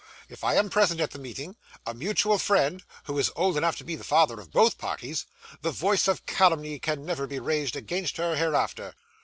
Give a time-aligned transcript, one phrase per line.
[0.29, 3.83] If I am present at the meeting a mutual friend, who is old enough to
[3.83, 5.27] be the father of both parties
[5.61, 8.95] the voice of calumny can never be raised against her hereafter.